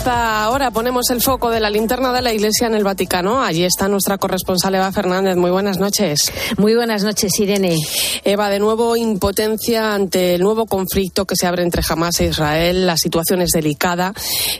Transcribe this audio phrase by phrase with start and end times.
[0.00, 3.42] Esta hora ponemos el foco de la linterna de la Iglesia en el Vaticano.
[3.42, 5.36] Allí está nuestra corresponsal Eva Fernández.
[5.36, 6.32] Muy buenas noches.
[6.56, 7.76] Muy buenas noches, Irene.
[8.24, 12.86] Eva, de nuevo impotencia ante el nuevo conflicto que se abre entre Hamas e Israel.
[12.86, 14.14] La situación es delicada.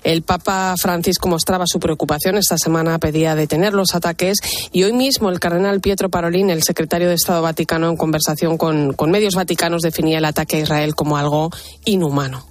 [0.04, 2.36] El Papa Francisco mostraba su preocupación.
[2.36, 4.40] Esta semana pedía detener los ataques
[4.72, 8.92] y hoy mismo el cardenal Pietro Parolin, el secretario de Estado Vaticano, en conversación con,
[8.92, 11.48] con medios vaticanos, definía el ataque a Israel como algo
[11.86, 12.44] inhumano.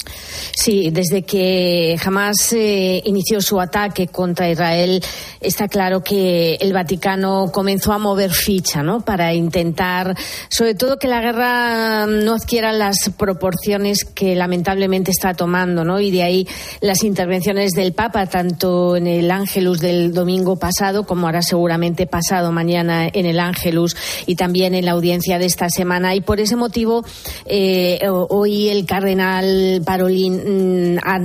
[0.56, 5.04] Sí, desde que Hamas eh, inició su ataque contra Israel,
[5.40, 9.02] está claro que el Vaticano comenzó a mover ficha, ¿no?
[9.02, 10.16] Para intentar,
[10.50, 16.00] sobre todo, que la guerra no adquiera las proporciones que lamentablemente está tomando, ¿no?
[16.00, 16.48] Y de ahí
[16.82, 22.52] las intervenciones del Papa, tanto en el Ángelus del domingo pasado, como ahora seguramente pasado
[22.52, 26.16] mañana en el Ángelus, y también en la audiencia de esta semana.
[26.16, 27.04] Y por ese motivo,
[27.46, 31.20] eh, hoy el cardenal Parolín mm, ha,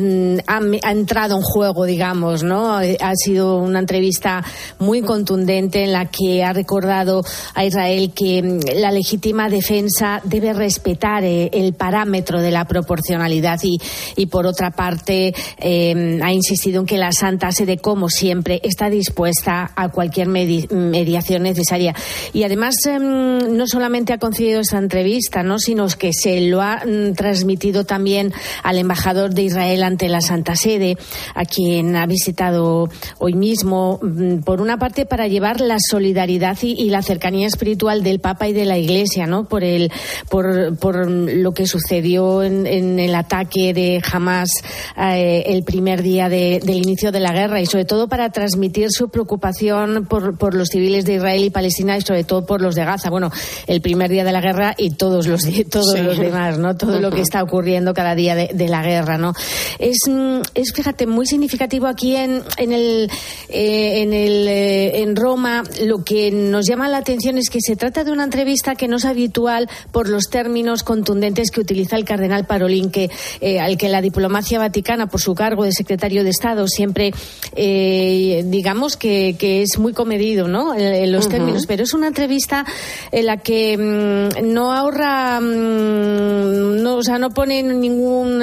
[0.46, 2.77] ha, entrado en juego, digamos, ¿no?
[2.77, 4.45] Ha sido una entrevista
[4.78, 7.23] muy contundente en la que ha recordado
[7.55, 13.61] a Israel que mm, la legítima defensa debe respetar eh, el parámetro de la proporcionalidad
[13.62, 13.78] y,
[14.17, 18.91] y por otra parte, eh, ha insistido en que la Santa Sede, como siempre, está
[18.91, 21.95] dispuesta a cualquier medi mediación necesaria.
[22.33, 25.58] Y además, eh, no solamente ha concedido esa entrevista, ¿no?
[25.58, 30.56] sino que se lo ha mm, transmitido también al embajador de Israel ante la Santa
[30.56, 30.97] Sede,
[31.34, 36.72] a quien ha visitado hoy mismo, mm, por una parte para llevar la solidaridad y,
[36.80, 39.44] y la cercanía espiritual del Papa y de la Iglesia, ¿no?
[39.44, 39.90] Por el,
[40.28, 44.50] por, por lo que sucedió en, en, el ataque de Hamas
[44.96, 48.88] eh, el primer día de, del inicio de la guerra y sobre todo para transmitir
[48.90, 52.74] su preocupación por, por, los civiles de Israel y Palestina y sobre todo por los
[52.74, 53.11] de Gaza.
[53.11, 53.30] Bueno,
[53.67, 56.02] el primer día de la guerra y todos los, todos sí.
[56.02, 56.77] los demás, ¿no?
[56.77, 59.33] Todo lo que está ocurriendo cada día de, de la guerra, ¿no?
[59.78, 63.11] Es, mm, es, fíjate, muy significativo aquí en, en el,
[63.48, 65.62] eh, en, el eh, en Roma.
[65.85, 68.96] Lo que nos llama la atención es que se trata de una entrevista que no
[68.96, 73.89] es habitual por los términos contundentes que utiliza el cardenal Parolín, que, eh, al que
[73.89, 77.12] la diplomacia vaticana, por su cargo de secretario de Estado, siempre,
[77.56, 80.74] eh, digamos que, que, es muy comedido ¿no?
[80.74, 81.33] en, los uh -huh.
[81.33, 81.67] términos.
[81.67, 82.64] Pero es una entrevista
[83.12, 88.42] en la que mmm, no ahorra, mmm, no, o sea, no pone ningún,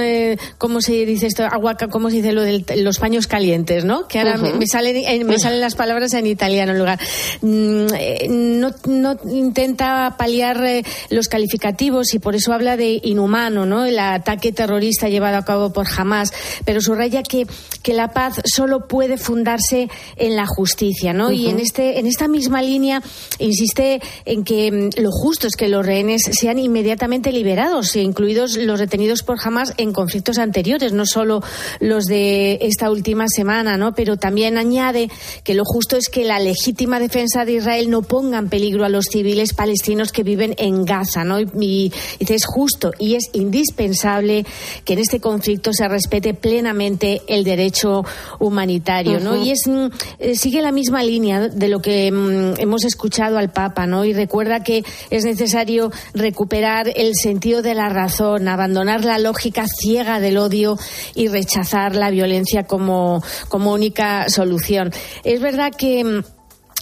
[0.58, 1.44] ¿cómo se dice esto?
[1.44, 4.08] Agua, ¿cómo se dice lo de los paños calientes, ¿no?
[4.08, 4.58] Que ahora uh -huh.
[4.58, 7.00] me, salen, eh, me salen las palabras en italiano en lugar.
[7.42, 13.66] Mm, eh, no, no intenta paliar eh, los calificativos y por eso habla de inhumano,
[13.66, 13.86] ¿no?
[13.86, 16.34] El ataque terrorista llevado a cabo por Hamas,
[16.66, 17.48] pero subraya que,
[17.84, 21.28] que la paz solo puede fundarse en la justicia, ¿no?
[21.28, 21.36] Uh -huh.
[21.38, 23.02] Y en, este, en esta misma línea
[23.40, 28.80] insiste en que mm, lo justo es que los rehenes sean inmediatamente liberados, incluidos los
[28.80, 31.42] detenidos por Hamas en conflictos anteriores, no solo
[31.80, 33.94] los de esta última semana, ¿no?
[33.94, 35.10] Pero también añade
[35.44, 38.90] que lo justo es que la legítima defensa de Israel no ponga en peligro a
[38.90, 41.40] los civiles palestinos que viven en Gaza, ¿no?
[41.40, 44.46] Y, y dice, es justo y es indispensable
[44.86, 48.04] que en este conflicto se respete plenamente el derecho
[48.40, 49.34] humanitario, ¿no?
[49.34, 49.46] Uh -huh.
[49.46, 49.88] Y es, mm,
[50.20, 54.06] eh, sigue la misma línea de lo que mm, hemos escuchado al Papa, ¿no?
[54.06, 60.20] Y recuerda que es necesario recuperar el sentido de la razón, abandonar la lógica ciega
[60.20, 60.78] del odio
[61.16, 64.92] y rechazar la violencia como, como única solución.
[65.24, 66.24] Es verdad que mm,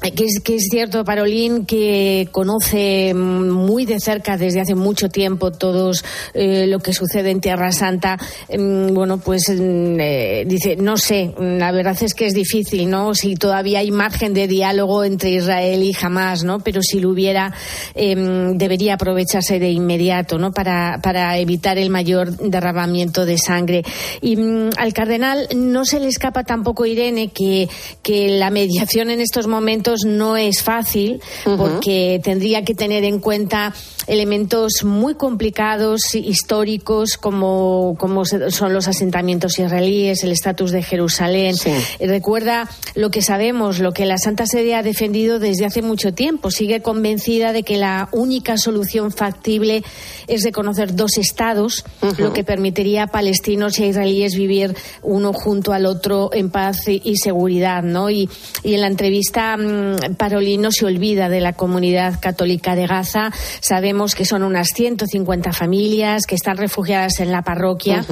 [0.01, 5.51] que es, que es cierto, Parolín, que conoce muy de cerca desde hace mucho tiempo
[5.51, 5.91] todo
[6.33, 8.17] eh, lo que sucede en Tierra Santa.
[8.47, 13.13] Eh, bueno, pues eh, dice, no sé, la verdad es que es difícil, ¿no?
[13.13, 16.59] Si todavía hay margen de diálogo entre Israel y Hamas, ¿no?
[16.59, 17.53] Pero si lo hubiera,
[17.93, 20.53] em, debería aprovecharse de inmediato, ¿no?
[20.53, 23.83] Para, para evitar el mayor derramamiento de sangre.
[24.21, 27.67] Y mm, al cardenal no se le escapa tampoco, Irene, que,
[28.01, 31.57] que la mediación en estos momentos no es fácil uh -huh.
[31.57, 33.73] porque tendría que tener en cuenta
[34.07, 41.55] elementos muy complicados, históricos, como, como son los asentamientos israelíes, el estatus de Jerusalén.
[41.55, 41.71] Sí.
[41.99, 46.49] Recuerda lo que sabemos, lo que la Santa Sede ha defendido desde hace mucho tiempo.
[46.49, 49.83] Sigue convencida de que la única solución factible
[50.27, 52.17] es reconocer dos estados, uh -huh.
[52.17, 56.87] lo que permitiría a palestinos y a israelíes vivir uno junto al otro en paz
[56.87, 57.83] y, y seguridad.
[57.83, 58.09] ¿no?
[58.09, 58.29] Y,
[58.63, 59.78] y en la entrevista mm,
[60.17, 63.31] Paroli no se olvida de la comunidad católica de Gaza.
[63.59, 68.05] Sabemos que son unas 150 familias que están refugiadas en la parroquia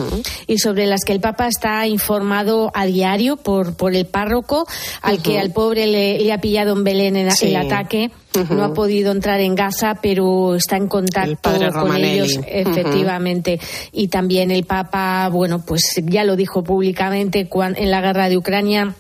[0.48, 4.68] y sobre las que el Papa está informado a diario por, por el párroco,
[5.02, 8.12] al que al pobre le, ha pillado en Belén el, el ataque.
[8.50, 13.60] No ha podido entrar en Gaza, pero está en contacto con ellos, efectivamente.
[13.92, 18.96] Y también el Papa, bueno, pues ya lo dijo públicamente en la guerra de Ucrania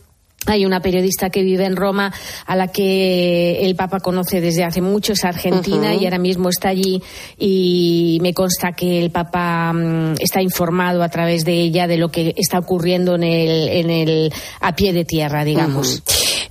[0.54, 2.14] hay una periodista que vive en Roma
[2.46, 6.70] a la que el Papa conoce desde hace mucho, es argentina y ahora mismo está
[6.70, 7.02] allí
[7.38, 12.10] y me consta que el Papa mm, está informado a través de ella de lo
[12.10, 16.04] que está ocurriendo en el, en el a pie de tierra, digamos.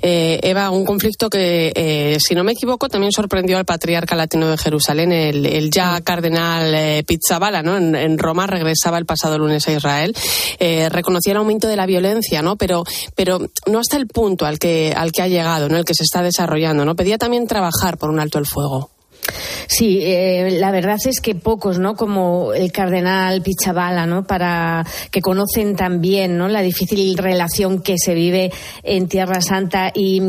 [0.08, 4.48] Eh, Eva, un conflicto que, eh, si no me equivoco, también sorprendió al patriarca latino
[4.48, 7.76] de Jerusalén, el, ya cardenal eh, Pizzabala, ¿no?
[7.76, 10.14] En, Roma regresaba el pasado lunes a Israel.
[10.90, 12.54] reconocía el aumento de la violencia, ¿no?
[12.54, 12.84] Pero,
[13.16, 15.76] pero no hasta el punto al que, al que ha llegado, ¿no?
[15.76, 16.94] El que se está desarrollando, ¿no?
[16.94, 18.95] Pedía también trabajar por un alto el fuego.
[19.68, 21.94] Sí, eh, la verdad es que pocos, ¿no?
[21.94, 24.24] Como el cardenal Pichabala, ¿no?
[24.26, 26.48] Para que conocen también, ¿no?
[26.48, 28.52] La difícil relación que se vive
[28.82, 30.20] en Tierra Santa y,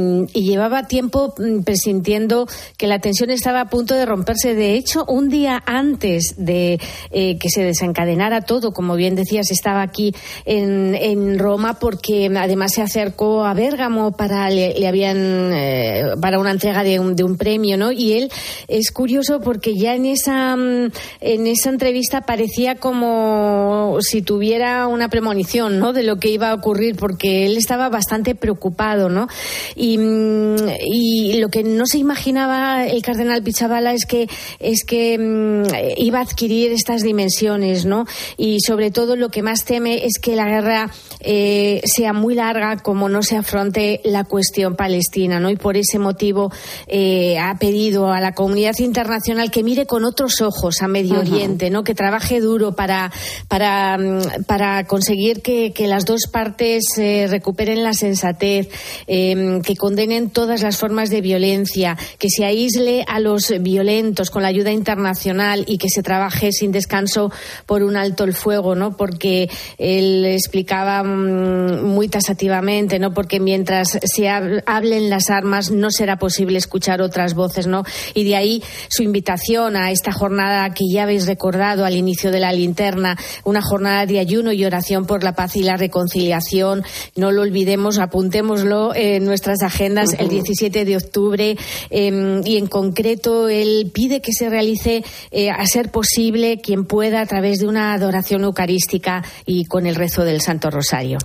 [0.47, 2.47] llevaba tiempo mm, presintiendo
[2.77, 4.55] que la tensión estaba a punto de romperse.
[4.55, 6.79] De hecho, un día antes de
[7.11, 10.13] eh, que se desencadenara todo, como bien decías, estaba aquí
[10.45, 16.51] en, en Roma porque además se acercó a Bérgamo para le, habían eh, para una
[16.51, 17.91] entrega de un, de un premio, ¿no?
[17.91, 18.31] Y él
[18.67, 20.92] es curioso porque ya en esa, mm,
[21.22, 25.94] en esa entrevista parecía como si tuviera una premonición ¿no?
[25.94, 29.10] de lo que iba a ocurrir, porque él estaba bastante preocupado.
[29.10, 29.28] ¿no?
[29.75, 30.56] Y, mm,
[30.86, 34.28] y lo que no se imaginaba el cardenal Pichabala es que,
[34.60, 35.63] es que mm,
[35.98, 37.86] iba a adquirir estas dimensiones.
[37.86, 38.06] ¿no?
[38.38, 42.78] Y sobre todo lo que más teme es que la guerra eh, sea muy larga
[42.78, 45.40] como no se afronte la cuestión palestina.
[45.40, 45.50] ¿no?
[45.50, 46.51] Y por ese motivo
[46.88, 51.69] eh, ha pedido a la comunidad internacional que mire con otros ojos a Medio Oriente,
[51.69, 51.83] ¿no?
[51.83, 53.12] Que trabaje duro para,
[53.47, 53.97] para,
[54.45, 58.68] para conseguir que, las dos partes eh, recuperen la sensatez,
[59.07, 64.41] em, que condenen todas las formas de violencia, que se aísle a los violentos con
[64.41, 67.31] la ayuda internacional y que se trabaje sin descanso
[67.65, 68.97] por un alto el fuego, ¿no?
[68.97, 73.13] Porque él explicaba mm, muy tasativamente, ¿no?
[73.13, 77.83] Porque mientras se hablen las armas no será posible escuchar otras voces, ¿no?
[78.13, 82.40] Y de ahí su invitación a esta jornada que ya habéis recordado al inicio de
[82.40, 86.84] la linterna, una jornada de ayuno y oración por la paz y la reconciliación.
[87.16, 91.58] No lo olvidemos, apuntémoslo en nuestras agendas el 17 de octubre
[91.90, 97.22] em, y en concreto él pide que se realice eh, a ser posible quien pueda
[97.22, 101.18] a través de una adoración eucarística y con el rezo del Santo Rosario.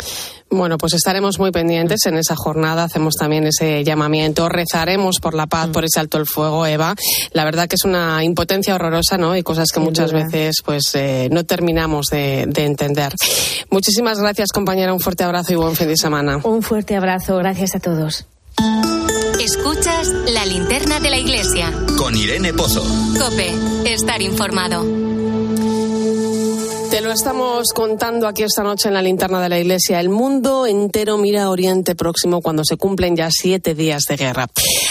[0.52, 2.84] Bueno, pues estaremos muy pendientes en esa jornada.
[2.84, 4.50] Hacemos también ese llamamiento.
[4.50, 5.72] Rezaremos por la paz, mm.
[5.72, 6.94] por ese alto el fuego, Eva.
[7.32, 9.34] La verdad que es una impotencia horrorosa, ¿no?
[9.34, 13.14] Y cosas que muchas veces, pues, eh, no terminamos de, de entender.
[13.70, 14.92] Muchísimas gracias, compañera.
[14.92, 16.38] Un fuerte abrazo y buen fin de semana.
[16.44, 17.38] Un fuerte abrazo.
[17.38, 18.26] Gracias a todos.
[19.40, 21.72] Escuchas la linterna de la iglesia.
[21.96, 22.84] Con Irene Pozo.
[23.18, 23.52] Cope.
[23.86, 25.11] Estar informado.
[27.02, 29.98] Lo estamos contando aquí esta noche en la linterna de la iglesia.
[29.98, 34.46] El mundo entero mira a Oriente Próximo cuando se cumplen ya siete días de guerra.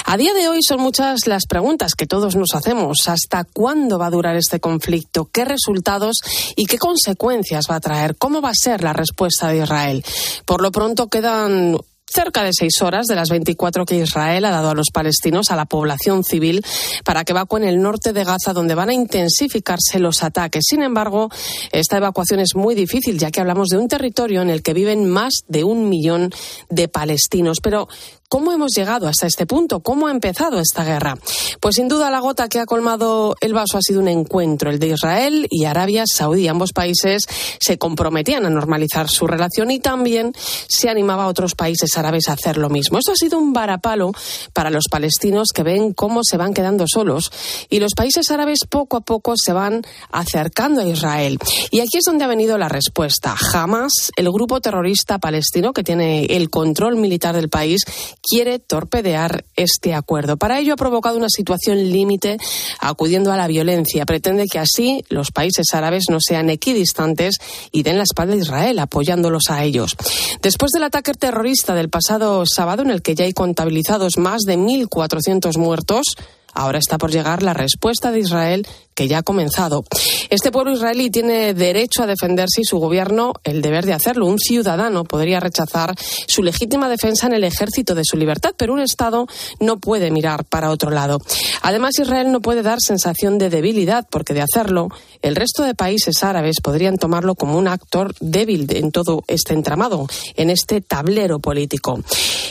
[0.05, 3.07] A día de hoy son muchas las preguntas que todos nos hacemos.
[3.07, 5.29] ¿Hasta cuándo va a durar este conflicto?
[5.31, 6.17] ¿Qué resultados
[6.57, 8.17] y qué consecuencias va a traer?
[8.17, 10.03] ¿Cómo va a ser la respuesta de Israel?
[10.45, 11.77] Por lo pronto quedan
[12.13, 15.55] cerca de seis horas de las 24 que Israel ha dado a los palestinos, a
[15.55, 16.63] la población civil,
[17.03, 20.65] para que evacúen el norte de Gaza, donde van a intensificarse los ataques.
[20.67, 21.29] Sin embargo,
[21.71, 25.09] esta evacuación es muy difícil, ya que hablamos de un territorio en el que viven
[25.09, 26.31] más de un millón
[26.69, 27.59] de palestinos.
[27.61, 27.87] Pero,
[28.31, 29.81] ¿Cómo hemos llegado hasta este punto?
[29.81, 31.17] ¿Cómo ha empezado esta guerra?
[31.59, 34.79] Pues sin duda la gota que ha colmado el vaso ha sido un encuentro, el
[34.79, 36.47] de Israel y Arabia Saudí.
[36.47, 37.25] Ambos países
[37.59, 40.31] se comprometían a normalizar su relación y también
[40.69, 42.99] se animaba a otros países árabes a hacer lo mismo.
[42.99, 44.13] Esto ha sido un varapalo
[44.53, 47.33] para los palestinos que ven cómo se van quedando solos
[47.69, 51.37] y los países árabes poco a poco se van acercando a Israel.
[51.69, 53.35] Y aquí es donde ha venido la respuesta.
[53.35, 57.83] Jamás el grupo terrorista palestino que tiene el control militar del país
[58.21, 60.37] quiere torpedear este acuerdo.
[60.37, 62.37] Para ello ha provocado una situación límite
[62.79, 64.05] acudiendo a la violencia.
[64.05, 67.37] Pretende que así los países árabes no sean equidistantes
[67.71, 69.95] y den la espalda a Israel, apoyándolos a ellos.
[70.41, 74.57] Después del ataque terrorista del pasado sábado, en el que ya hay contabilizados más de
[74.57, 76.05] 1.400 muertos,
[76.53, 78.67] ahora está por llegar la respuesta de Israel
[79.01, 79.83] que ya ha comenzado.
[80.29, 84.27] Este pueblo israelí tiene derecho a defenderse y su gobierno el deber de hacerlo.
[84.27, 85.95] Un ciudadano podría rechazar
[86.27, 89.25] su legítima defensa en el ejército de su libertad, pero un Estado
[89.59, 91.19] no puede mirar para otro lado.
[91.63, 94.89] Además, Israel no puede dar sensación de debilidad, porque de hacerlo,
[95.23, 100.05] el resto de países árabes podrían tomarlo como un actor débil en todo este entramado,
[100.35, 102.03] en este tablero político.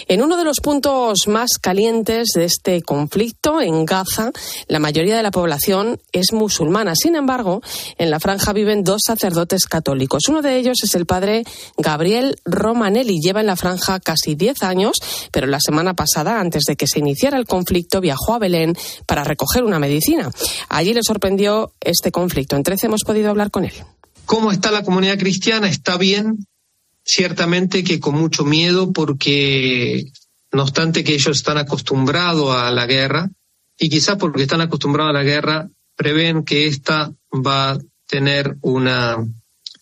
[0.09, 4.33] En uno de los puntos más calientes de este conflicto, en Gaza,
[4.67, 6.95] la mayoría de la población es musulmana.
[6.97, 7.63] Sin embargo,
[7.99, 10.25] en la franja viven dos sacerdotes católicos.
[10.29, 11.45] Uno de ellos es el padre
[11.77, 13.21] Gabriel Romanelli.
[13.21, 14.97] Lleva en la franja casi 10 años,
[15.31, 19.23] pero la semana pasada, antes de que se iniciara el conflicto, viajó a Belén para
[19.23, 20.31] recoger una medicina.
[20.69, 22.57] Allí le sorprendió este conflicto.
[22.57, 23.75] En 13 hemos podido hablar con él.
[24.25, 25.69] ¿Cómo está la comunidad cristiana?
[25.69, 26.47] Está bien,
[27.05, 30.05] ciertamente que con mucho miedo porque
[30.53, 33.29] no obstante que ellos están acostumbrados a la guerra
[33.79, 39.19] y quizás porque están acostumbrados a la guerra prevén que esta va a tener una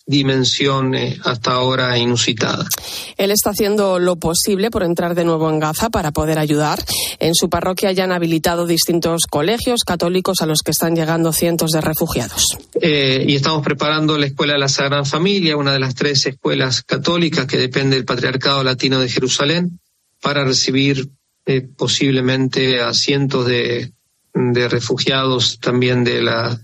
[0.09, 2.67] dimensión eh, hasta ahora inusitada.
[3.15, 6.83] Él está haciendo lo posible por entrar de nuevo en Gaza para poder ayudar.
[7.19, 11.71] En su parroquia ya han habilitado distintos colegios católicos a los que están llegando cientos
[11.71, 12.43] de refugiados.
[12.81, 16.81] Eh, y estamos preparando la Escuela de la Sagrada Familia, una de las tres escuelas
[16.81, 19.79] católicas que depende del Patriarcado Latino de Jerusalén,
[20.21, 21.07] para recibir
[21.45, 23.91] eh, posiblemente a cientos de,
[24.33, 26.59] de refugiados también de la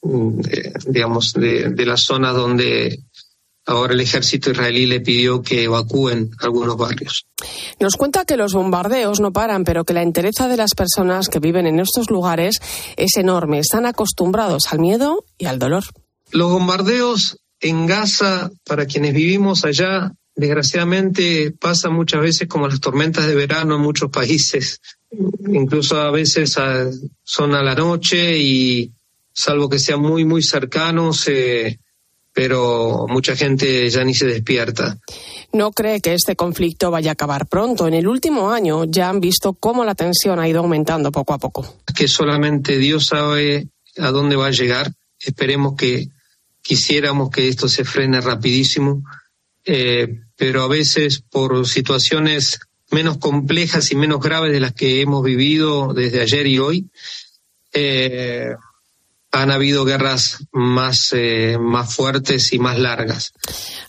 [0.00, 3.00] digamos, de, de las zonas donde
[3.66, 7.26] ahora el ejército israelí le pidió que evacúen algunos barrios.
[7.78, 11.38] Nos cuenta que los bombardeos no paran, pero que la entereza de las personas que
[11.38, 12.60] viven en estos lugares
[12.96, 13.58] es enorme.
[13.58, 15.84] Están acostumbrados al miedo y al dolor.
[16.30, 23.26] Los bombardeos en Gaza, para quienes vivimos allá, desgraciadamente pasan muchas veces como las tormentas
[23.26, 24.80] de verano en muchos países.
[25.10, 26.56] Incluso a veces
[27.22, 28.92] son a la noche y
[29.32, 31.78] salvo que sean muy, muy cercanos, eh,
[32.32, 34.98] pero mucha gente ya ni se despierta.
[35.52, 37.88] No cree que este conflicto vaya a acabar pronto.
[37.88, 41.38] En el último año ya han visto cómo la tensión ha ido aumentando poco a
[41.38, 41.76] poco.
[41.96, 44.92] Que solamente Dios sabe a dónde va a llegar.
[45.18, 46.08] Esperemos que
[46.62, 49.02] quisiéramos que esto se frene rapidísimo,
[49.64, 55.22] eh, pero a veces por situaciones menos complejas y menos graves de las que hemos
[55.22, 56.86] vivido desde ayer y hoy,
[57.72, 58.54] eh,
[59.30, 63.32] han habido guerras más, eh, más fuertes y más largas.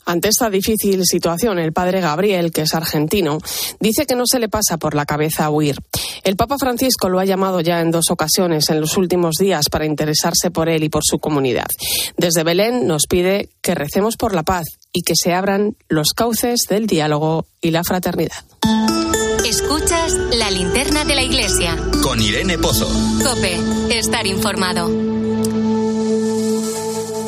[0.06, 3.38] Ante esta difícil situación, el padre Gabriel, que es argentino,
[3.80, 5.78] dice que no se le pasa por la cabeza huir.
[6.24, 9.86] El Papa Francisco lo ha llamado ya en dos ocasiones en los últimos días para
[9.86, 11.68] interesarse por él y por su comunidad.
[12.18, 16.62] Desde Belén nos pide que recemos por la paz y que se abran los cauces
[16.70, 18.44] del diálogo y la fraternidad.
[19.46, 21.76] Escuchas la linterna de la iglesia.
[22.04, 22.88] Con Irene Pozo.
[23.24, 23.58] Cope,
[23.98, 25.19] estar informado.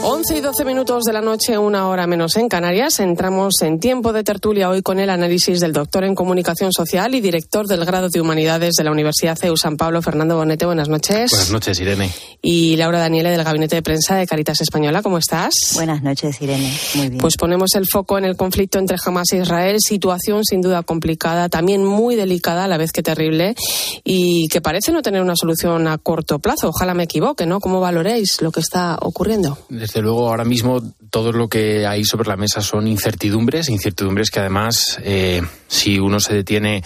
[0.03, 2.99] 11 y 12 minutos de la noche, una hora menos en Canarias.
[2.99, 7.21] Entramos en tiempo de tertulia hoy con el análisis del doctor en comunicación social y
[7.21, 10.65] director del grado de humanidades de la Universidad CEU San Pablo, Fernando Bonete.
[10.65, 11.29] Buenas noches.
[11.29, 12.11] Buenas noches, Irene.
[12.41, 15.03] Y Laura Daniele del Gabinete de Prensa de Caritas Española.
[15.03, 15.53] ¿Cómo estás?
[15.75, 16.75] Buenas noches, Irene.
[16.95, 17.21] Muy bien.
[17.21, 19.77] Pues ponemos el foco en el conflicto entre Hamas e Israel.
[19.79, 23.55] Situación sin duda complicada, también muy delicada, a la vez que terrible,
[24.03, 26.69] y que parece no tener una solución a corto plazo.
[26.69, 27.59] Ojalá me equivoque, ¿no?
[27.59, 29.59] ¿Cómo valoréis lo que está ocurriendo?
[29.91, 34.39] Desde luego ahora mismo todo lo que hay sobre la mesa son incertidumbres, incertidumbres que
[34.39, 36.81] además, eh, si uno se detiene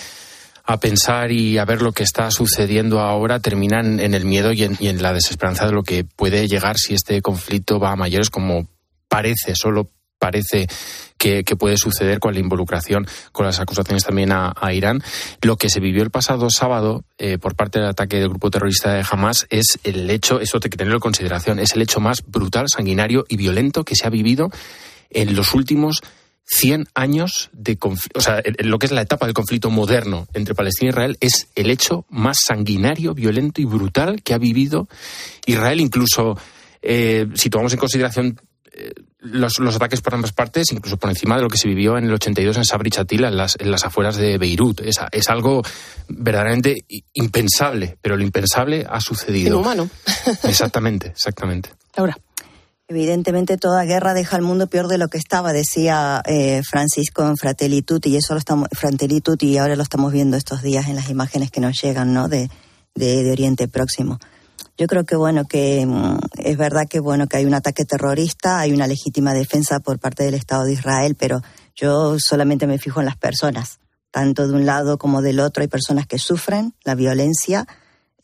[0.63, 4.63] a pensar y a ver lo que está sucediendo ahora, terminan en el miedo y
[4.63, 7.95] en, y en la desesperanza de lo que puede llegar si este conflicto va a
[7.95, 8.67] mayores, como
[9.07, 10.67] parece, solo parece
[11.43, 15.01] que, puede suceder con la involucración, con las acusaciones también a, Irán.
[15.41, 18.93] Lo que se vivió el pasado sábado eh, por parte del ataque del grupo terrorista
[18.93, 22.23] de Hamas es el hecho, eso hay que tenerlo en consideración, es el hecho más
[22.27, 24.51] brutal, sanguinario y violento que se ha vivido
[25.09, 26.01] en los últimos
[26.45, 30.53] 100 años de conflicto, o sea, lo que es la etapa del conflicto moderno entre
[30.53, 34.87] Palestina e Israel es el hecho más sanguinario, violento y brutal que ha vivido
[35.47, 36.37] Israel, incluso
[36.83, 38.39] eh, si tomamos en consideración
[38.71, 38.91] eh,
[39.25, 42.13] los, ataques por ambas partes, incluso por encima de lo que se vivió en el
[42.13, 44.81] 82 en Sabri Chatila, en las, en las afueras de Beirut.
[44.81, 45.63] Es, es algo
[46.07, 49.55] verdaderamente impensable, pero lo impensable ha sucedido.
[49.55, 49.89] Inhumano.
[50.43, 51.71] Exactamente, exactamente.
[51.95, 52.17] Laura.
[52.87, 57.35] Evidentemente toda guerra deja al mundo peor de lo que estaba, decía eh, Francisco en
[57.35, 60.87] Fratelli Tutti, y eso lo estamos, Fratelli Tutti, y ahora lo estamos viendo estos días
[60.87, 62.27] en las imágenes que nos llegan, ¿no?
[62.27, 62.47] De,
[62.93, 64.19] de, de Oriente Próximo.
[64.77, 68.59] Yo creo que bueno que mm, es verdad que bueno que hay un ataque terrorista,
[68.59, 71.41] hay una legítima defensa por parte del Estado de Israel, pero
[71.75, 73.79] yo solamente me fijo en las personas,
[74.11, 77.67] tanto de un lado como del otro hay personas que sufren la violencia,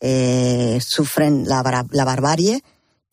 [0.00, 2.62] eh, sufren la, la barbarie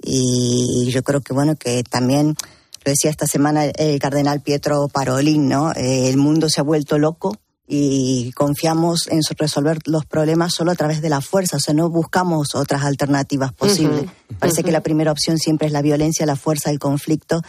[0.02, 2.36] Y yo creo que, bueno, que también,
[2.84, 5.72] lo decía esta semana el cardenal Pietro Parolin, ¿no?
[5.74, 7.38] el mundo se ha vuelto loco
[7.72, 11.88] y confiamos en resolver los problemas solo a través de la fuerza, o sea, no
[11.88, 14.10] buscamos otras alternativas posibles.
[14.40, 17.44] Parece que la primera opción siempre es la violencia, la fuerza, el conflicto,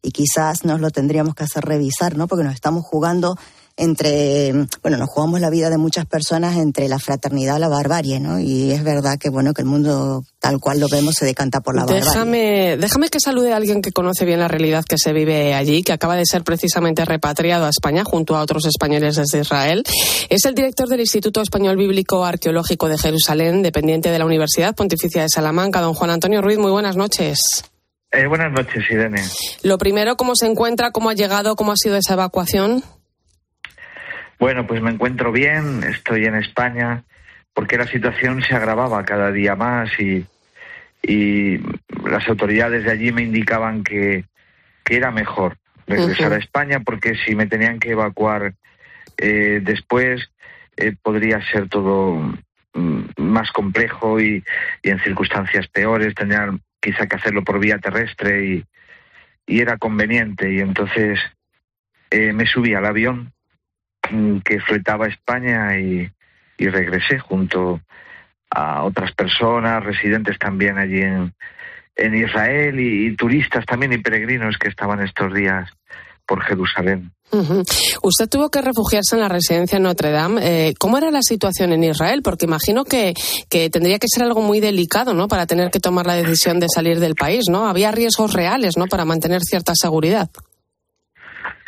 [0.00, 2.28] y quizás nos lo tendríamos que hacer revisar, ¿no?
[2.28, 3.36] Porque nos estamos jugando
[3.76, 4.52] entre,
[4.82, 8.38] bueno, nos jugamos la vida de muchas personas entre la fraternidad y la barbarie, ¿no?
[8.38, 11.74] Y es verdad que, bueno, que el mundo tal cual lo vemos se decanta por
[11.74, 12.76] la barbarie.
[12.76, 15.92] Déjame que salude a alguien que conoce bien la realidad que se vive allí, que
[15.92, 19.82] acaba de ser precisamente repatriado a España junto a otros españoles desde Israel.
[20.28, 25.22] Es el director del Instituto Español Bíblico Arqueológico de Jerusalén, dependiente de la Universidad Pontificia
[25.22, 25.80] de Salamanca.
[25.80, 27.38] Don Juan Antonio Ruiz, muy buenas noches.
[28.12, 29.20] Eh, buenas noches, Irene.
[29.62, 30.92] Lo primero, ¿cómo se encuentra?
[30.92, 31.56] ¿Cómo ha llegado?
[31.56, 32.84] ¿Cómo ha sido esa evacuación?
[34.44, 37.02] Bueno, pues me encuentro bien, estoy en España,
[37.54, 40.26] porque la situación se agravaba cada día más y,
[41.02, 41.60] y
[42.06, 44.26] las autoridades de allí me indicaban que,
[44.84, 48.52] que era mejor regresar a España porque si me tenían que evacuar
[49.16, 50.30] eh, después
[50.76, 52.20] eh, podría ser todo
[52.74, 54.44] mm, más complejo y,
[54.82, 58.64] y, en circunstancias peores, tendrían quizá que hacerlo por vía terrestre y,
[59.46, 60.52] y era conveniente.
[60.52, 61.18] Y entonces
[62.10, 63.33] eh, me subí al avión
[64.44, 66.10] que fletaba España y,
[66.58, 67.80] regresé junto
[68.50, 71.34] a otras personas, residentes también allí en,
[71.96, 75.68] en Israel y, turistas también y peregrinos que estaban estos días
[76.26, 77.12] por Jerusalén.
[78.02, 80.68] Usted tuvo que refugiarse en la residencia Notre Dame.
[80.68, 82.20] Eh, ¿Cómo era la situación en Israel?
[82.22, 83.12] Porque imagino que,
[83.50, 85.26] que, tendría que ser algo muy delicado, ¿no?
[85.26, 87.66] Para tener que tomar la decisión de salir del país, ¿no?
[87.66, 88.86] Había riesgos reales, ¿no?
[88.86, 90.30] Para mantener cierta seguridad.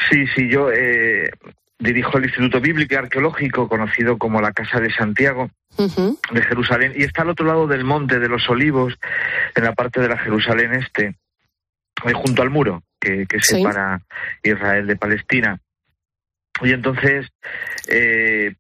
[0.08, 1.30] Sí, sí, yo eh,
[1.78, 7.02] dirijo el Instituto Bíblico y Arqueológico, conocido como la Casa de Santiago de Jerusalén, y
[7.02, 8.94] está al otro lado del Monte de los Olivos,
[9.54, 11.14] en la parte de la Jerusalén Este,
[12.04, 14.00] eh, junto al muro que, separa
[14.42, 15.60] Israel de Palestina.
[16.62, 17.26] Y entonces,
[17.88, 18.54] eh,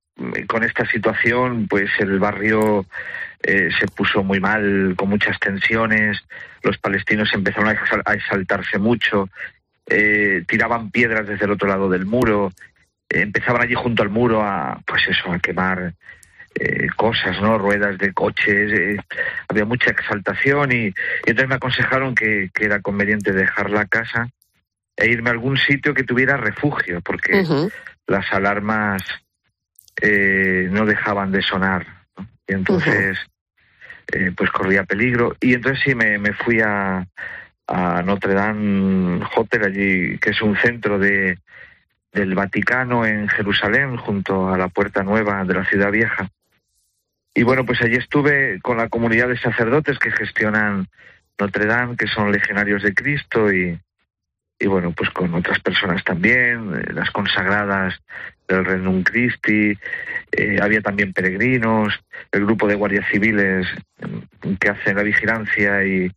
[0.46, 2.86] con esta situación, pues el barrio
[3.42, 6.22] eh, se puso muy mal, con muchas tensiones,
[6.62, 9.28] los palestinos empezaron a exaltarse mucho,
[10.46, 12.52] tiraban piedras desde el otro lado del muro,
[13.08, 15.94] empezaban allí junto al muro a, pues eso, a quemar
[16.58, 17.58] eh, cosas, ¿no?
[17.58, 18.96] Ruedas de coches, eh,
[19.48, 20.92] había mucha exaltación y,
[21.26, 24.28] entonces me aconsejaron que, era conveniente dejar la casa
[24.96, 27.44] e irme a algún sitio que tuviera refugio, porque
[28.06, 29.02] las alarmas
[30.00, 31.86] eh, no dejaban de sonar.
[32.48, 33.18] Y entonces,
[34.34, 35.36] pues corría peligro.
[35.40, 37.06] Y entonces sí, me, me fui a,
[37.66, 41.38] a Notre Dame Hotel, allí, que es un centro de,
[42.16, 46.30] del Vaticano en Jerusalén, junto a la Puerta Nueva de la Ciudad Vieja.
[47.34, 50.88] Y bueno, pues allí estuve con la comunidad de sacerdotes que gestionan
[51.38, 53.78] Notre Dame, que son legionarios de Cristo, y,
[54.64, 58.00] bueno, pues con otras personas también, eh, las consagradas
[58.48, 59.76] del Renum Christi,
[60.32, 61.92] eh, había también peregrinos,
[62.32, 63.66] el grupo de guardias civiles
[64.00, 66.10] mm, que hacen la vigilancia y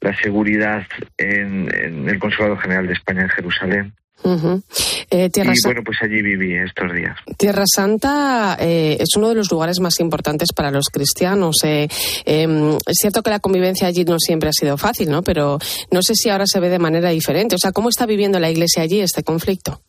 [0.00, 1.70] la seguridad en
[2.06, 3.94] el Consulado General de España en Jerusalén.
[4.24, 7.16] Eh, y bueno, pues allí viví estos días.
[7.36, 11.56] Tierra Santa eh, es uno de los lugares más importantes para los cristianos.
[11.64, 11.88] Eh,
[12.24, 15.22] em, es cierto que la convivencia allí no siempre ha sido fácil, ¿no?
[15.22, 15.58] Pero
[15.92, 17.54] no sé si ahora se ve de manera diferente.
[17.54, 19.80] O sea, ¿cómo está viviendo la Iglesia allí este conflicto?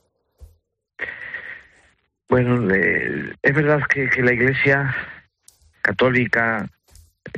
[2.29, 2.67] Bueno,
[3.41, 4.93] es verdad que, que, la Iglesia
[5.81, 6.69] católica,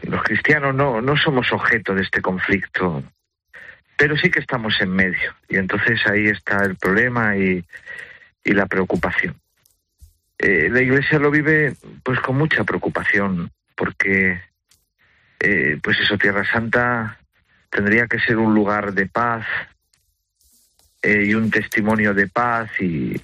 [0.04, 3.04] los cristianos, no, no somos objeto de este conflicto
[4.00, 7.64] pero sí que estamos en medio y entonces ahí está el problema y,
[8.46, 9.36] la preocupación.
[10.40, 14.42] Eh, la Iglesia lo vive pues con mucha preocupación porque
[15.40, 17.20] eh, pues eso Tierra Santa
[17.70, 19.46] tendría que ser un lugar de paz
[21.04, 23.22] eh, y un testimonio de paz y,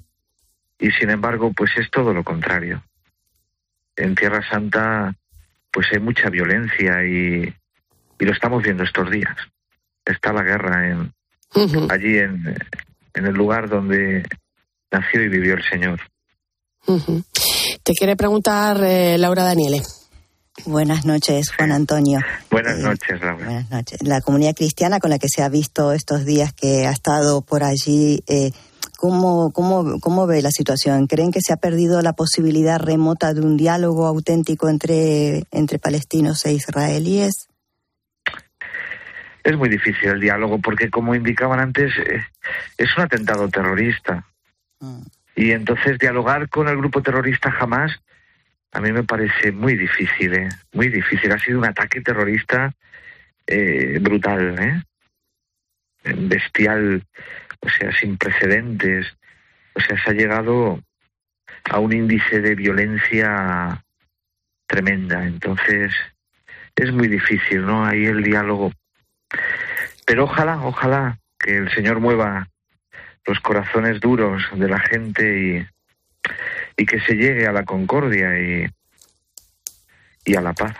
[0.77, 2.83] y sin embargo pues es todo lo contrario.
[3.95, 5.15] En Tierra Santa
[5.71, 7.51] pues hay mucha violencia y,
[8.19, 9.35] y lo estamos viendo estos días
[10.06, 11.13] está la guerra en,
[11.89, 12.56] allí en,
[13.13, 14.24] en, el lugar donde
[14.91, 16.00] nació y vivió el Señor.
[17.84, 19.82] Te quiere preguntar eh, Laura Daniele.
[20.65, 22.20] Buenas noches, Juan Antonio.
[22.50, 23.46] Buenas eh, noches, Laura.
[23.46, 24.00] Buenas noches.
[24.02, 27.63] La comunidad cristiana con la que se ha visto estos días que ha estado por
[27.63, 28.52] allí, eh,
[28.98, 31.08] ¿cómo, cómo, ¿cómo ve la situación?
[31.08, 36.46] ¿Creen que se ha perdido la posibilidad remota de un diálogo auténtico entre, entre palestinos
[36.46, 37.48] e israelíes?
[39.45, 42.25] Es muy difícil el diálogo porque, como indicaban antes, eh,
[42.79, 44.25] es un atentado terrorista.
[44.79, 45.01] Mm.
[45.36, 48.01] Y entonces dialogar con el grupo terrorista jamás,
[48.71, 50.49] a mí me parece muy difícil, ¿eh?
[50.73, 51.31] muy difícil.
[51.31, 52.73] Ha sido un ataque terrorista
[53.45, 54.84] eh, brutal, ¿eh?
[56.03, 57.03] bestial,
[57.60, 59.05] o sea, sin precedentes.
[59.75, 60.81] O sea, se ha llegado
[61.69, 63.84] a un índice de violencia
[64.65, 65.23] tremenda.
[65.23, 65.93] Entonces,
[66.75, 67.86] es muy difícil, ¿no?
[67.86, 68.71] Ahí el diálogo.
[70.06, 72.48] Pero ojalá, ojalá que el Señor mueva
[73.26, 75.68] los corazones duros de la gente y,
[76.78, 78.68] y que se llegue a la concordia y,
[80.26, 80.76] y a la paz.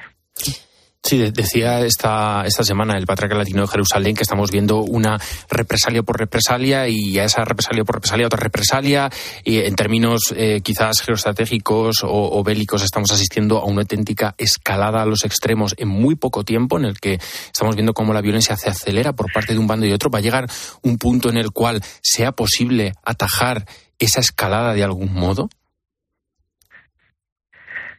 [1.06, 6.02] Sí, decía esta, esta semana el Patriarca Latino de Jerusalén que estamos viendo una represalia
[6.02, 9.12] por represalia y a esa represalia por represalia otra represalia.
[9.44, 15.04] Y en términos eh, quizás geoestratégicos o, o, bélicos estamos asistiendo a una auténtica escalada
[15.04, 17.20] a los extremos en muy poco tiempo en el que
[17.54, 20.10] estamos viendo cómo la violencia se acelera por parte de un bando y otro.
[20.10, 20.50] Va a llegar
[20.82, 23.68] un punto en el cual sea posible atajar
[24.00, 25.50] esa escalada de algún modo.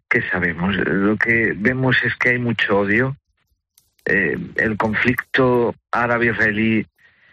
[0.08, 0.76] ¿Qué sabemos?
[0.76, 3.16] Lo que vemos es que hay mucho odio.
[4.04, 6.86] Eh, el conflicto árabe-israelí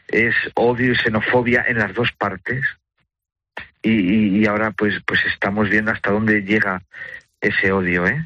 [0.08, 2.64] es odio y xenofobia en las dos partes.
[3.82, 6.82] Y, y, ahora pues pues estamos viendo hasta dónde llega
[7.42, 8.26] ese odio, ¿eh?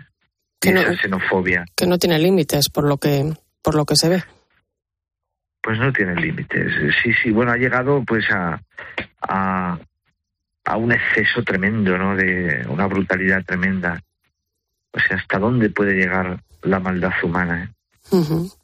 [0.61, 1.65] Que no, esa xenofobia.
[1.75, 3.33] Que no tiene límites por lo que
[3.63, 4.23] por lo que se ve.
[5.61, 6.71] Pues no tiene límites.
[7.01, 8.61] Sí, sí, bueno, ha llegado pues a,
[9.21, 9.79] a,
[10.63, 12.15] a un exceso tremendo, ¿no?
[12.15, 14.01] De una brutalidad tremenda.
[14.93, 17.63] O sea, hasta dónde puede llegar la maldad humana.
[17.63, 18.15] ¿eh?
[18.15, 18.57] Uh -huh.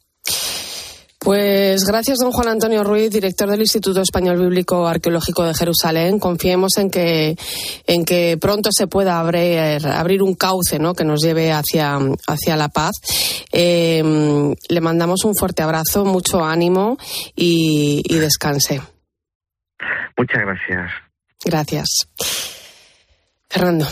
[1.24, 6.20] Pues gracias, don Juan Antonio Ruiz, director del Instituto Español Bíblico Arqueológico de Jerusalén.
[6.20, 7.38] Confiemos en que,
[7.88, 10.94] en que pronto se pueda abrir, abrir un cauce ¿no?
[10.94, 12.92] que nos lleve hacia, hacia la paz.
[13.54, 14.04] Eh,
[14.68, 16.98] le mandamos un fuerte abrazo, mucho ánimo
[17.38, 18.82] y, y descanse.
[20.18, 20.92] Muchas gracias.
[21.46, 21.88] Gracias.
[23.50, 23.88] Fernando.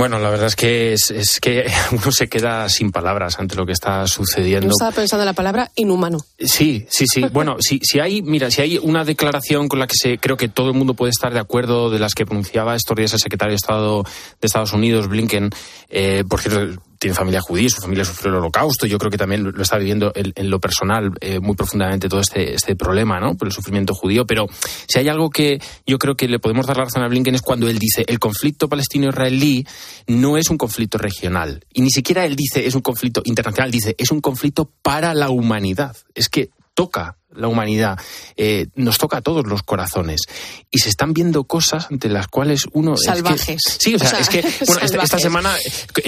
[0.00, 3.66] Bueno, la verdad es que es, es, que uno se queda sin palabras ante lo
[3.66, 4.68] que está sucediendo.
[4.68, 6.20] Yo estaba pensando en la palabra inhumano.
[6.38, 7.22] Sí, sí, sí.
[7.32, 10.48] Bueno, si, si hay, mira, si hay una declaración con la que se, creo que
[10.48, 13.50] todo el mundo puede estar de acuerdo de las que pronunciaba estos días el secretario
[13.50, 15.50] de Estado de Estados Unidos, Blinken,
[15.90, 19.42] eh, por cierto, tiene familia judía, su familia sufrió el holocausto, yo creo que también
[19.42, 23.36] lo está viviendo en, en lo personal eh, muy profundamente todo este, este problema, ¿no?
[23.38, 24.46] Por el sufrimiento judío, pero
[24.86, 27.40] si hay algo que yo creo que le podemos dar la razón a Blinken es
[27.40, 29.66] cuando él dice el conflicto palestino-israelí
[30.08, 33.96] no es un conflicto regional, y ni siquiera él dice es un conflicto internacional, dice
[33.96, 35.96] es un conflicto para la humanidad.
[36.14, 37.98] Es que toca la humanidad,
[38.38, 40.22] eh, nos toca a todos los corazones.
[40.70, 42.96] Y se están viendo cosas ante las cuales uno...
[42.96, 43.60] Salvajes.
[43.66, 45.54] Es que, sí, o sea, o sea, es que bueno, esta, esta, semana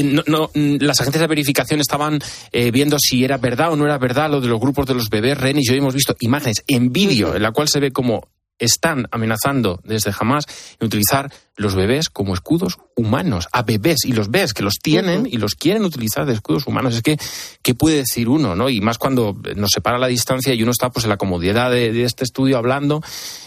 [0.03, 2.21] no, no, las agencias de verificación estaban
[2.53, 5.11] eh, viendo si era verdad o no era verdad lo de los grupos de los
[5.11, 5.65] bebés rehenes.
[5.69, 8.27] Yo hemos visto imágenes en vídeo en la cual se ve como
[8.63, 10.45] están amenazando desde jamás
[10.79, 15.27] en utilizar los bebés como escudos humanos, a bebés, y los ves que los tienen
[15.27, 16.95] y los quieren utilizar de escudos humanos.
[16.95, 17.19] Es que,
[17.63, 18.57] ¿qué puede decir uno?
[18.57, 18.71] ¿no?
[18.71, 21.93] Y más cuando nos separa la distancia y uno está pues en la comodidad de,
[21.93, 23.03] de este estudio hablando,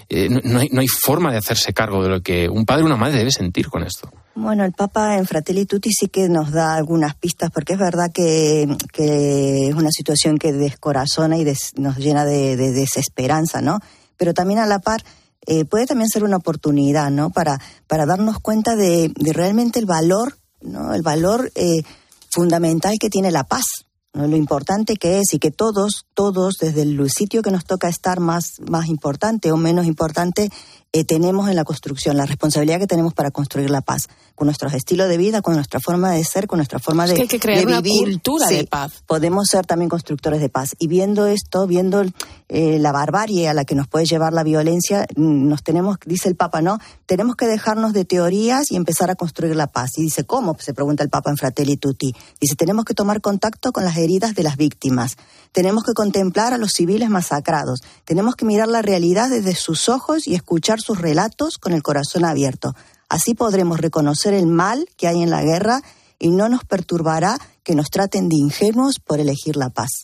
[0.10, 2.86] eh, no, hay, no hay forma de hacerse cargo de lo que un padre o
[2.86, 4.12] una madre debe sentir con esto.
[4.36, 8.12] Bueno, el Papa en Fratelli Tutti sí que nos da algunas pistas, porque es verdad
[8.14, 13.80] que, que es una situación que descorazona y des, nos llena de, de desesperanza, ¿no?
[14.18, 15.04] Pero también a la par
[15.48, 17.30] eh, puede también ser una oportunidad, ¿no?
[17.30, 20.94] Para, para darnos cuenta de, realmente el valor, ¿no?
[20.94, 21.84] El valor eh,
[22.30, 23.66] fundamental que tiene la paz,
[24.14, 24.28] ¿no?
[24.28, 28.20] Lo importante que es y que todos, todos, desde el sitio que nos toca estar
[28.20, 30.50] más, más importante o menos importante,
[30.96, 34.74] eh, tenemos en la construcción, la responsabilidad que tenemos para construir la paz, con nuestros
[34.74, 37.28] estilos de vida, con nuestra forma de ser, con nuestra forma es de, que hay
[37.28, 38.04] que crear de una vivir.
[38.04, 39.04] cultura Sí, de paz.
[39.06, 40.74] Podemos ser también constructores de paz.
[40.80, 42.02] Y viendo esto, viendo
[42.48, 46.30] eh, la barbarie a la que nos puede llevar la violencia, mm, nos tenemos, dice
[46.30, 46.80] el Papa, ¿no?
[47.06, 49.98] Tenemos que dejarnos de teorías y empezar a construir la paz.
[49.98, 50.56] Y dice, ¿cómo?
[50.60, 52.16] Se pregunta el Papa en Fratelli Tutti.
[52.40, 55.18] Dice, tenemos que tomar contacto con las heridas de las víctimas.
[55.52, 57.82] Tenemos que contemplar a los civiles masacrados.
[58.06, 62.26] Tenemos que mirar la realidad desde sus ojos y escuchar sus relatos con el corazón
[62.26, 62.76] abierto.
[63.10, 65.82] Así podremos reconocer el mal que hay en la guerra
[66.20, 70.04] y no nos perturbará que nos traten de ingenuos por elegir la paz.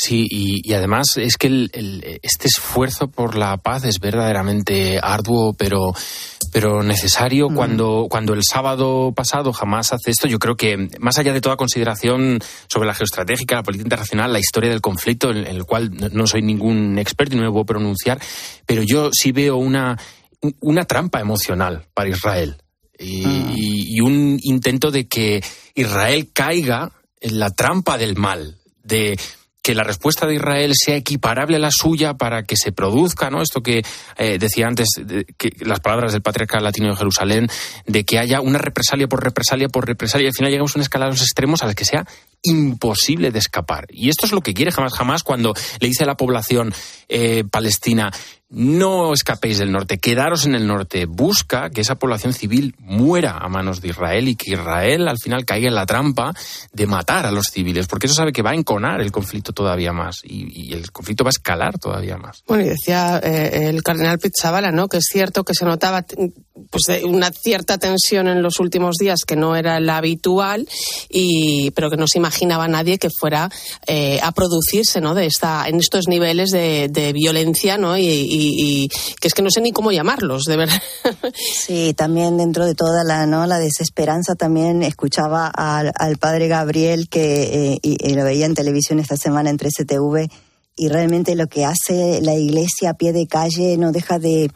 [0.00, 5.00] Sí, y, y además es que el, el, este esfuerzo por la paz es verdaderamente
[5.02, 5.92] arduo, pero,
[6.52, 7.50] pero necesario.
[7.50, 7.54] Mm.
[7.56, 11.56] Cuando, cuando el sábado pasado jamás hace esto, yo creo que más allá de toda
[11.56, 15.90] consideración sobre la geoestratégica, la política internacional, la historia del conflicto, en, en el cual
[15.92, 18.20] no, no soy ningún experto y no me puedo pronunciar,
[18.66, 19.98] pero yo sí veo una
[20.60, 22.62] una trampa emocional para Israel
[22.96, 23.52] y, mm.
[23.56, 25.42] y, un intento de que
[25.74, 29.18] Israel caiga en la trampa del mal, de
[29.68, 33.42] que la respuesta de Israel sea equiparable a la suya para que se produzca, ¿no?
[33.42, 33.82] Esto que
[34.16, 34.88] eh, decía antes,
[35.60, 37.50] las palabras del patriarca latino de Jerusalén,
[37.86, 40.84] de que haya una represalia por represalia por represalia, y al final llegamos a una
[40.84, 42.06] escala de los extremos a la que sea
[42.42, 43.86] imposible de escapar.
[43.90, 46.72] Y esto es lo que quiere jamás, jamás cuando le dice a la población
[47.08, 48.12] eh, palestina
[48.50, 53.48] no escapéis del norte, quedaros en el norte, busca que esa población civil muera a
[53.48, 56.32] manos de Israel y que Israel al final caiga en la trampa
[56.72, 59.92] de matar a los civiles, porque eso sabe que va a enconar el conflicto todavía
[59.92, 62.42] más y, el conflicto va a escalar todavía más.
[62.46, 64.88] Bueno, y decía eh, el cardenal Pizzabala, ¿no?
[64.88, 66.04] Que es cierto que se notaba
[66.70, 70.68] pues una cierta tensión en los últimos días que no era la habitual
[71.08, 73.50] y pero que no se imaginaba nadie que fuera
[73.86, 78.88] eh, a producirse no de esta en estos niveles de, violencia no y,
[79.20, 80.82] que es que no sé ni cómo llamarlos de verdad.
[81.34, 87.72] Sí también dentro de toda la no la desesperanza también escuchaba al, padre Gabriel que
[87.72, 90.30] eh, y, lo veía en televisión esta semana en 13TV
[90.76, 94.50] y realmente lo que hace la iglesia a pie de calle no deja de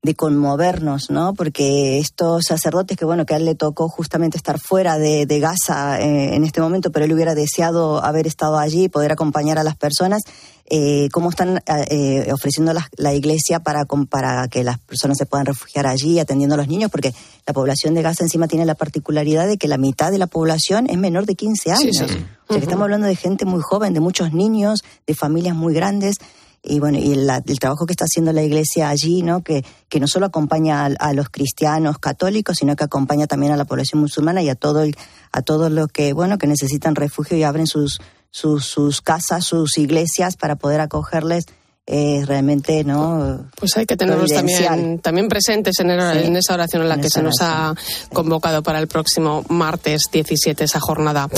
[0.00, 1.34] de conmovernos, ¿no?
[1.34, 6.00] Porque estos sacerdotes que, bueno, que a él le tocó justamente estar fuera de, Gaza
[6.00, 9.64] eh, en este momento, pero él hubiera deseado haber estado allí y poder acompañar a
[9.64, 10.22] las personas,
[10.70, 15.86] eh, cómo están eh, ofreciendo la, iglesia para, para que las personas se puedan refugiar
[15.88, 17.12] allí, atendiendo a los niños, porque
[17.46, 20.86] la población de Gaza encima tiene la particularidad de que la mitad de la población
[20.88, 22.00] es menor de 15 años.
[22.02, 22.06] O sea,
[22.48, 26.18] que estamos hablando de gente muy joven, de muchos niños, de familias muy grandes
[26.62, 30.06] y bueno y el, trabajo que está haciendo la iglesia allí no que, que no
[30.06, 34.48] solo acompaña a, los cristianos católicos sino que acompaña también a la población musulmana y
[34.48, 34.84] a todo
[35.32, 39.78] a todos los que bueno que necesitan refugio y abren sus sus, sus casas sus
[39.78, 41.46] iglesias para poder acogerles
[41.90, 46.88] eh, realmente no pues hay que tenerlos también también presentes en, en, esa oración en
[46.90, 47.74] la que se nos ha
[48.12, 51.28] convocado para el próximo martes 17 esa jornada.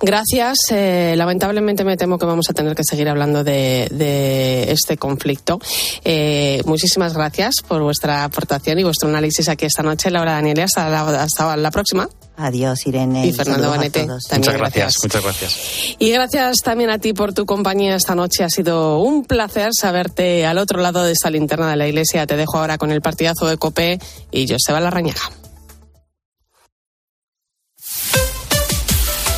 [0.00, 0.56] Gracias.
[0.72, 5.60] Eh, lamentablemente me temo que vamos a tener que seguir hablando de, de este conflicto.
[6.04, 10.10] Eh, muchísimas gracias por vuestra aportación y vuestro análisis aquí esta noche.
[10.10, 13.26] Laura Daniela hasta hasta la próxima Adiós, Irene.
[13.26, 14.06] Y Fernando Banete.
[14.06, 15.96] Muchas gracias, muchas gracias.
[15.98, 18.42] Y gracias también a ti por tu compañía esta noche.
[18.42, 22.26] Ha sido un placer saberte al otro lado de esta linterna de la iglesia.
[22.26, 24.00] Te dejo ahora con el partidazo de Copé
[24.32, 25.22] y Joseba Larrañaga.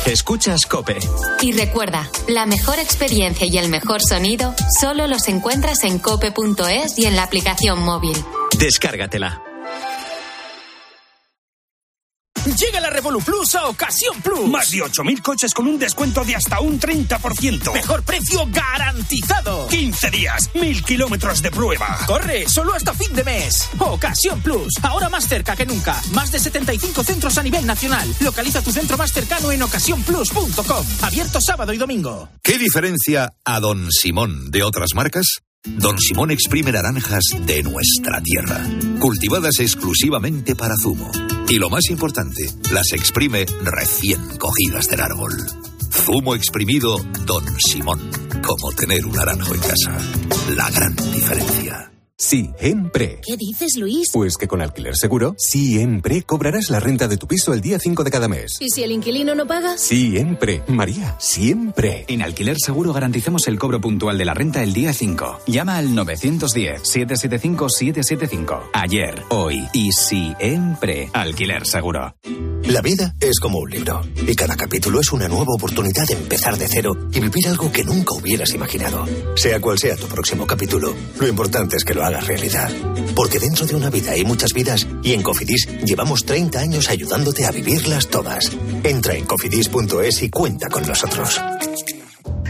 [0.07, 0.97] Escuchas Cope.
[1.41, 7.05] Y recuerda, la mejor experiencia y el mejor sonido solo los encuentras en cope.es y
[7.05, 8.15] en la aplicación móvil.
[8.57, 9.46] Descárgatela.
[13.07, 14.49] Plus a Ocasión Plus.
[14.49, 17.73] Más de 8.000 coches con un descuento de hasta un 30%.
[17.73, 19.67] Mejor precio garantizado.
[19.67, 21.99] 15 días, 1.000 kilómetros de prueba.
[22.05, 23.69] Corre, solo hasta fin de mes.
[23.79, 25.99] Ocasión Plus, ahora más cerca que nunca.
[26.11, 28.13] Más de 75 centros a nivel nacional.
[28.19, 30.85] Localiza tu centro más cercano en ocasiónplus.com.
[31.01, 32.29] Abierto sábado y domingo.
[32.43, 35.46] ¿Qué diferencia a Don Simón de otras marcas?
[35.77, 38.63] Don Simón exprime naranjas de nuestra tierra,
[38.99, 41.11] cultivadas exclusivamente para zumo.
[41.49, 45.33] Y lo más importante, las exprime recién cogidas del árbol.
[45.91, 47.99] Zumo exprimido Don Simón,
[48.43, 49.97] como tener un naranjo en casa.
[50.55, 51.96] La gran diferencia.
[52.19, 53.19] Siempre.
[53.23, 54.09] ¿Qué dices, Luis?
[54.11, 58.03] Pues que con Alquiler Seguro, siempre cobrarás la renta de tu piso el día 5
[58.03, 58.57] de cada mes.
[58.59, 59.77] ¿Y si el inquilino no paga?
[59.77, 60.63] Siempre.
[60.67, 62.05] María, siempre.
[62.07, 65.41] En Alquiler Seguro garantizamos el cobro puntual de la renta el día 5.
[65.45, 68.63] Llama al 910-775-775.
[68.73, 71.11] Ayer, hoy y siempre.
[71.13, 72.15] Alquiler Seguro.
[72.63, 76.57] La vida es como un libro y cada capítulo es una nueva oportunidad de empezar
[76.57, 79.05] de cero y vivir algo que nunca hubieras imaginado.
[79.35, 82.69] Sea cual sea tu próximo capítulo, lo importante es que lo hagas realidad.
[83.15, 87.45] Porque dentro de una vida hay muchas vidas y en Cofidis llevamos 30 años ayudándote
[87.45, 88.51] a vivirlas todas.
[88.83, 91.41] Entra en cofidis.es y cuenta con nosotros.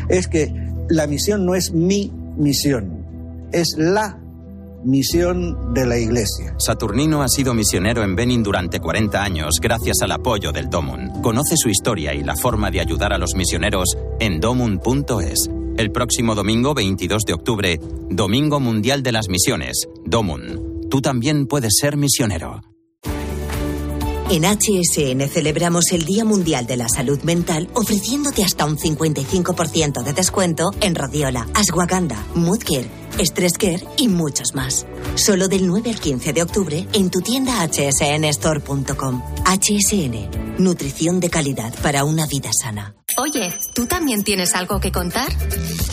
[0.10, 0.54] Es que
[0.90, 4.20] la misión no es mi misión, es la
[4.84, 6.56] misión de la Iglesia.
[6.58, 11.22] Saturnino ha sido misionero en Benin durante 40 años gracias al apoyo del Domun.
[11.22, 15.50] Conoce su historia y la forma de ayudar a los misioneros en domun.es.
[15.78, 20.90] El próximo domingo 22 de octubre, Domingo Mundial de las Misiones, Domun.
[20.90, 22.62] Tú también puedes ser misionero.
[24.32, 30.14] En HSN celebramos el Día Mundial de la Salud Mental ofreciéndote hasta un 55% de
[30.14, 34.88] descuento en Rodiola, Ashwagandha, Moodcare, Stress Care y muchos más.
[35.14, 39.22] Solo del 9 al 15 de octubre en tu tienda hsnstore.com.
[39.46, 42.96] HSN, nutrición de calidad para una vida sana.
[43.20, 45.28] Oye, ¿tú también tienes algo que contar?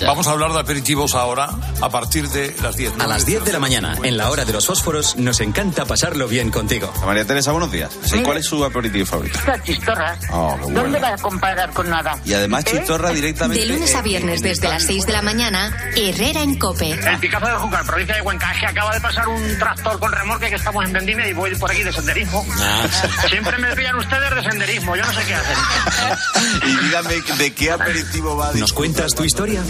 [0.05, 1.49] Vamos a hablar de aperitivos ahora,
[1.81, 3.01] a partir de las 10.
[3.01, 6.29] A las 10 de la mañana, en la hora de los fósforos, nos encanta pasarlo
[6.29, 6.93] bien contigo.
[7.07, 7.97] María Teresa, buenos días.
[8.23, 9.39] ¿Cuál es su aperitivo favorito?
[9.47, 10.19] La chistorra.
[10.33, 12.21] Oh, ¿Dónde va a comparar con nada?
[12.27, 12.73] Y además ¿Eh?
[12.73, 13.65] chistorra directamente...
[13.65, 16.91] De lunes a viernes desde las 6 de la mañana, Herrera en Cope.
[16.91, 20.51] El Picazo de Júcar, provincia de Cuenca, que acaba de pasar un tractor con remolque
[20.51, 22.45] que estamos en Vendimia y voy por aquí de senderismo.
[22.59, 22.87] Ah.
[23.31, 26.69] Siempre me pillan ustedes de senderismo, yo no sé qué hacen.
[26.69, 28.53] y dígame de, de qué aperitivo va.
[28.55, 29.62] ¿Nos cuentas tu historia?